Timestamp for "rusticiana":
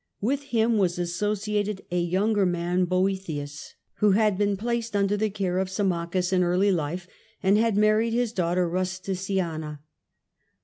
8.67-9.81